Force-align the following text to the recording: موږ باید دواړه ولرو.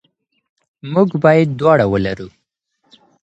موږ 0.93 1.09
باید 1.23 1.49
دواړه 1.59 1.85
ولرو. 1.91 2.27